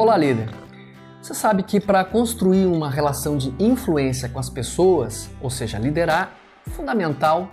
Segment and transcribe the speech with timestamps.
[0.00, 0.48] Olá, líder.
[1.20, 6.32] Você sabe que para construir uma relação de influência com as pessoas, ou seja, liderar,
[6.66, 7.50] é fundamental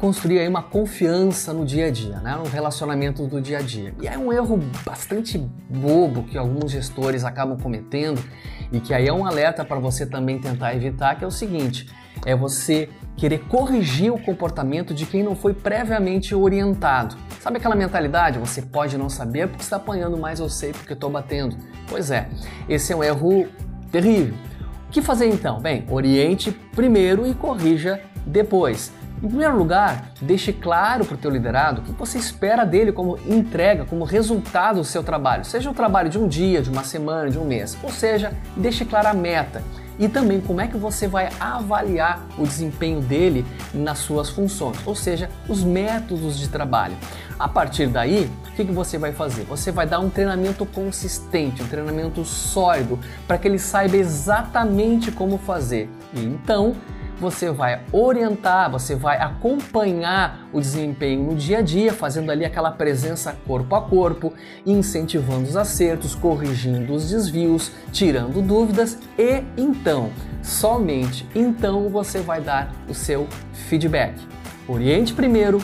[0.00, 2.34] construir aí uma confiança no dia a dia, né?
[2.34, 3.94] no relacionamento do dia a dia.
[4.02, 8.20] E é um erro bastante bobo que alguns gestores acabam cometendo
[8.72, 11.88] e que aí é um alerta para você também tentar evitar, que é o seguinte:
[12.26, 17.16] é você querer corrigir o comportamento de quem não foi previamente orientado.
[17.48, 18.38] Sabe aquela mentalidade?
[18.38, 21.56] Você pode não saber porque está apanhando, mas eu sei porque estou batendo.
[21.88, 22.28] Pois é,
[22.68, 23.48] esse é um erro
[23.90, 24.34] terrível.
[24.86, 25.58] O que fazer então?
[25.58, 28.92] Bem, oriente primeiro e corrija depois.
[29.22, 33.18] Em primeiro lugar, deixe claro para o teu liderado o que você espera dele como
[33.26, 35.42] entrega, como resultado do seu trabalho.
[35.42, 37.78] Seja o trabalho de um dia, de uma semana, de um mês.
[37.82, 39.62] Ou seja, deixe clara a meta
[39.98, 43.44] e também como é que você vai avaliar o desempenho dele
[43.74, 46.96] nas suas funções, ou seja, os métodos de trabalho.
[47.38, 49.44] A partir daí, o que, que você vai fazer?
[49.44, 55.38] Você vai dar um treinamento consistente, um treinamento sólido, para que ele saiba exatamente como
[55.38, 55.88] fazer.
[56.12, 56.74] E então,
[57.20, 62.70] você vai orientar, você vai acompanhar o desempenho no dia a dia, fazendo ali aquela
[62.70, 64.32] presença corpo a corpo,
[64.64, 70.10] incentivando os acertos, corrigindo os desvios, tirando dúvidas e então,
[70.42, 74.14] somente então você vai dar o seu feedback.
[74.68, 75.62] Oriente primeiro,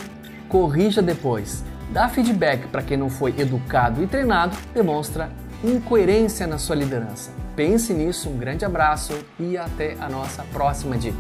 [0.49, 1.65] corrija depois.
[1.91, 5.31] Dar feedback para quem não foi educado e treinado demonstra
[5.65, 7.33] incoerência na sua liderança.
[7.57, 11.17] Pense nisso, um grande abraço e até a nossa próxima dica.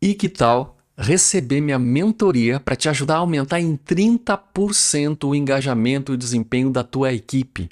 [0.00, 6.14] E que tal receber minha mentoria para te ajudar a aumentar em 30% o engajamento
[6.14, 7.68] e desempenho da tua equipe?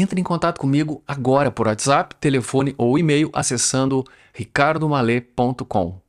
[0.00, 6.00] Entre em contato comigo agora por WhatsApp, telefone ou e-mail acessando ricardomale.com.